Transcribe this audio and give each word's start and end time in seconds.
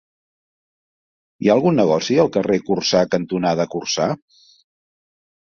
Hi 1.41 1.51
ha 1.51 1.53
algun 1.55 1.77
negoci 1.81 2.17
al 2.23 2.31
carrer 2.39 2.59
Corçà 2.71 3.03
cantonada 3.17 3.69
Corçà? 3.77 4.09